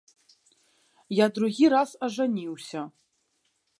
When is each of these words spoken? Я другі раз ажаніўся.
Я 1.23 1.27
другі 1.39 1.65
раз 1.75 1.89
ажаніўся. 2.07 2.81